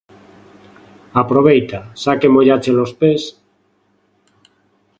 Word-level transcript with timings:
Aproveita, 1.23 1.79
xa 2.01 2.13
que 2.19 2.33
mollaches 2.35 2.77
os 2.85 2.91
pés. 3.01 3.21